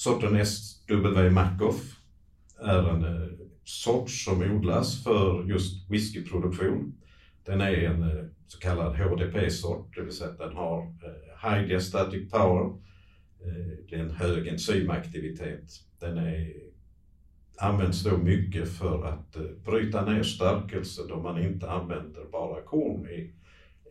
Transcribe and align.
Sorten 0.00 0.46
SW 0.46 1.30
Macoff 1.30 1.96
är 2.60 2.88
en 2.90 3.04
eh, 3.04 3.28
sort 3.64 4.10
som 4.10 4.42
odlas 4.42 5.04
för 5.04 5.44
just 5.44 5.90
whiskyproduktion. 5.90 6.94
Den 7.44 7.60
är 7.60 7.72
en 7.72 8.02
eh, 8.02 8.24
så 8.46 8.58
kallad 8.58 8.96
HDP-sort, 8.96 9.96
det 9.96 10.02
vill 10.02 10.12
säga 10.12 10.30
att 10.30 10.38
den 10.38 10.56
har 10.56 10.82
eh, 10.82 11.50
High 11.50 11.68
Diastatic 11.68 12.30
Power. 12.30 12.72
Det 13.88 13.96
är 13.96 14.00
en 14.00 14.10
hög 14.10 14.46
enzymaktivitet. 14.46 15.70
Den 15.98 16.18
är, 16.18 16.52
används 17.58 18.02
då 18.02 18.16
mycket 18.16 18.68
för 18.68 19.06
att 19.06 19.36
bryta 19.64 20.04
ner 20.04 20.22
stärkelse 20.22 21.02
då 21.08 21.20
man 21.20 21.42
inte 21.42 21.70
använder 21.70 22.24
bara 22.32 22.62
korn 22.62 23.08
i, 23.08 23.32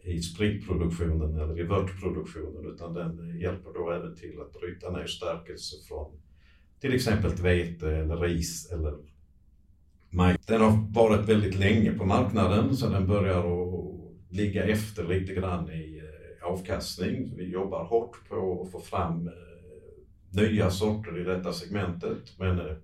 i 0.10 0.22
spritproduktionen 0.22 1.40
eller 1.40 1.60
i 1.60 1.64
vörtproduktionen 1.64 2.74
utan 2.74 2.94
den 2.94 3.40
hjälper 3.40 3.74
då 3.74 3.92
även 3.92 4.16
till 4.16 4.42
att 4.42 4.60
bryta 4.62 4.90
ner 4.90 5.06
stärkelse 5.06 5.76
från 5.88 6.12
till 6.80 6.94
exempel 6.94 7.32
vete 7.32 7.92
eller 7.92 8.18
ris 8.18 8.72
eller 8.72 8.98
den 10.48 10.62
har 10.62 10.94
varit 10.94 11.30
väldigt 11.30 11.56
länge 11.56 11.92
på 11.92 12.06
marknaden 12.06 12.78
så 12.78 12.90
den 12.90 13.08
börjar 13.08 13.40
att 13.40 14.00
ligga 14.30 14.64
efter 14.64 15.08
lite 15.08 15.34
grann 15.34 15.72
i 15.72 15.98
eh, 15.98 16.48
avkastning. 16.48 17.34
Vi 17.36 17.52
jobbar 17.52 17.84
hårt 17.84 18.30
på 18.30 18.62
att 18.62 18.72
få 18.72 18.80
fram 18.80 19.28
eh, 19.28 19.34
nya 20.42 20.70
sorter 20.70 21.22
i 21.22 21.24
detta 21.24 21.54
segmentet 21.54 22.40
men 22.40 22.60
eh, 22.60 22.76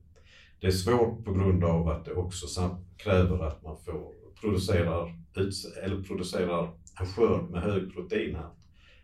det 0.59 0.67
är 0.67 0.71
svårt 0.71 1.25
på 1.25 1.33
grund 1.33 1.63
av 1.63 1.87
att 1.87 2.05
det 2.05 2.13
också 2.13 2.77
kräver 2.97 3.47
att 3.47 3.63
man 3.63 3.77
får 3.77 4.24
producerar, 4.41 5.15
eller 5.83 6.03
producerar 6.03 6.69
en 6.99 7.05
skörd 7.05 7.49
med 7.49 7.61
hög 7.61 7.93
proteinhalt. 7.93 8.53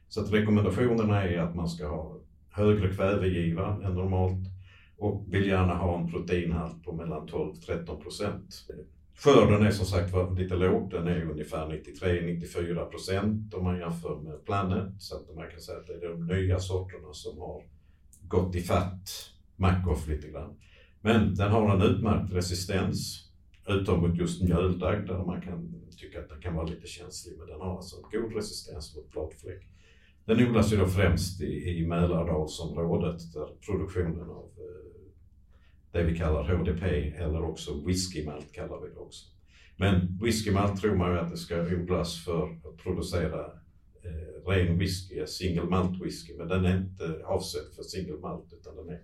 Så 0.07 0.21
att 0.21 0.34
rekommendationerna 0.34 1.23
är 1.23 1.38
att 1.38 1.55
man 1.55 1.70
ska 1.70 1.88
ha 1.88 2.17
högre 2.49 2.95
kvävegiva 2.95 3.80
än 3.84 3.94
normalt 3.94 4.48
och 4.98 5.26
vill 5.27 5.48
gärna 5.48 5.76
ha 5.76 5.99
en 5.99 6.12
proteinhalt 6.12 6.84
på 6.84 6.91
mellan 6.91 7.27
12-13 7.27 8.02
procent. 8.02 8.68
Skörden 9.18 9.65
är 9.65 9.71
som 9.71 9.85
sagt 9.85 10.13
var 10.13 10.35
lite 10.35 10.55
låg, 10.55 10.91
den 10.91 11.07
är 11.07 11.32
ungefär 11.32 11.68
93-94 11.68 12.85
procent 12.85 13.54
om 13.54 13.63
man 13.63 13.79
jämför 13.79 14.21
med 14.21 14.46
Planet. 14.46 14.93
Så 14.99 15.15
att 15.15 15.35
man 15.35 15.49
kan 15.52 15.59
säga 15.59 15.77
att 15.77 15.87
det 15.87 15.93
är 15.93 16.09
de 16.09 16.26
nya 16.27 16.59
sorterna 16.59 17.13
som 17.13 17.40
har 17.40 17.63
gått 18.21 18.55
i 18.55 18.62
fatt 18.62 19.32
Macoff 19.55 20.07
lite 20.07 20.27
grann. 20.27 20.55
Men 21.02 21.35
den 21.35 21.52
har 21.52 21.76
en 21.76 21.82
utmärkt 21.82 22.34
resistens, 22.34 23.30
utom 23.67 24.01
mot 24.01 24.17
just 24.17 24.43
mjöldagg 24.43 25.07
där 25.07 25.26
man 25.26 25.41
kan 25.41 25.81
tycka 25.98 26.20
att 26.20 26.29
den 26.29 26.41
kan 26.41 26.55
vara 26.55 26.65
lite 26.65 26.87
känslig, 26.87 27.37
men 27.37 27.48
den 27.48 27.62
har 27.62 27.76
alltså 27.76 27.95
en 27.95 28.21
god 28.21 28.35
resistens 28.35 28.95
mot 28.95 29.12
bladfläck. 29.12 29.68
Den 30.26 30.48
odlas 30.48 30.73
ju 30.73 30.77
då 30.77 30.85
främst 30.85 31.41
i, 31.41 31.70
i 31.70 31.87
Mälardalsområdet 31.87 33.34
där 33.34 33.48
produktionen 33.65 34.29
av 34.29 34.49
eh, 34.57 35.01
det 35.91 36.03
vi 36.03 36.18
kallar 36.18 36.57
HDP 36.57 36.84
eller 37.15 37.43
också 37.43 37.85
whiskymalt 37.85 38.51
kallar 38.51 38.81
vi 38.81 38.90
det 38.90 38.99
också. 38.99 39.26
Men 39.77 40.20
whiskymalt 40.21 40.81
tror 40.81 40.96
man 40.96 41.12
ju 41.12 41.20
att 41.20 41.31
det 41.31 41.37
ska 41.37 41.62
odlas 41.62 42.25
för 42.25 42.43
att 42.43 42.77
producera 42.77 43.46
eh, 44.03 44.49
ren 44.49 44.77
whisky, 44.77 45.25
single 45.25 45.63
malt 45.63 46.05
whisky, 46.05 46.37
men 46.37 46.48
den 46.48 46.65
är 46.65 46.77
inte 46.77 47.25
avsedd 47.25 47.75
för 47.75 47.84
single 47.84 48.18
malt 48.18 48.53
utan 48.53 48.75
den 48.75 48.90
är 48.90 49.01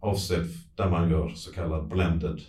avsedd 0.00 0.46
där 0.74 0.90
man 0.90 1.10
gör 1.10 1.28
så 1.28 1.52
kallad 1.52 1.88
blended 1.88 2.40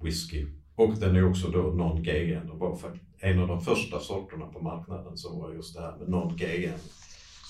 whisky. 0.00 0.46
Och 0.74 0.94
den 0.94 1.16
är 1.16 1.28
också 1.28 1.50
då 1.50 1.58
non-GM 1.58 2.50
en 3.18 3.38
av 3.38 3.48
de 3.48 3.60
första 3.60 4.00
sorterna 4.00 4.46
på 4.46 4.60
marknaden 4.60 5.16
som 5.16 5.38
var 5.38 5.54
just 5.54 5.74
det 5.74 5.80
här 5.80 5.96
med 5.96 6.08
non-GM, 6.08 6.78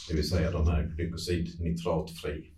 det 0.09 0.15
vill 0.15 0.29
säga 0.29 0.51
de 0.51 0.67
här 0.67 0.83
glykosidnitratfri. 0.97 2.56